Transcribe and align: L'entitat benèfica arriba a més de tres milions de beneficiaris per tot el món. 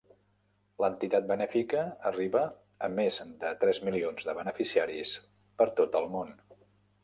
L'entitat 0.83 1.27
benèfica 1.31 1.83
arriba 2.11 2.41
a 2.89 2.91
més 3.01 3.19
de 3.45 3.53
tres 3.65 3.83
milions 3.91 4.27
de 4.31 4.37
beneficiaris 4.41 5.15
per 5.61 5.73
tot 5.83 6.03
el 6.05 6.13
món. 6.19 6.37